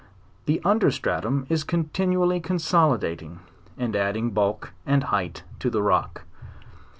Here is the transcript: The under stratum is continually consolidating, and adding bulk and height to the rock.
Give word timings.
The 0.47 0.59
under 0.65 0.89
stratum 0.89 1.45
is 1.47 1.63
continually 1.63 2.39
consolidating, 2.39 3.39
and 3.77 3.95
adding 3.95 4.31
bulk 4.31 4.73
and 4.83 5.03
height 5.03 5.43
to 5.59 5.69
the 5.69 5.83
rock. 5.83 6.23